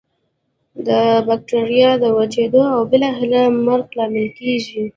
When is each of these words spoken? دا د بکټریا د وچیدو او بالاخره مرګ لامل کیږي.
دا 0.87 1.01
د 1.21 1.23
بکټریا 1.27 1.91
د 2.03 2.05
وچیدو 2.17 2.63
او 2.75 2.81
بالاخره 2.91 3.41
مرګ 3.65 3.87
لامل 3.97 4.27
کیږي. 4.39 4.83